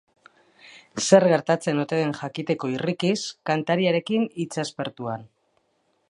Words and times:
Zer 1.07 1.25
gertatzen 1.33 1.81
ote 1.83 1.99
den 1.99 2.15
jakiteko 2.21 2.69
irrikiz, 2.77 3.19
kantariarekin 3.49 4.25
hitzaspertuan. 4.41 5.29